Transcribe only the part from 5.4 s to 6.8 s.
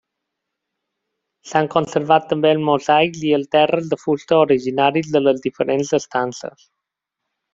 diferents estances.